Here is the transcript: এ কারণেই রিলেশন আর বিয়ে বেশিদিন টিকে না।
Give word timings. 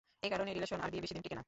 এ 0.25 0.27
কারণেই 0.33 0.55
রিলেশন 0.57 0.79
আর 0.83 0.89
বিয়ে 0.91 1.03
বেশিদিন 1.03 1.23
টিকে 1.23 1.35
না। 1.35 1.39